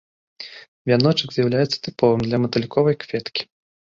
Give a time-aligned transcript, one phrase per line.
[0.91, 3.41] Вяночак з'яўляецца тыповым для матыльковай кветкі.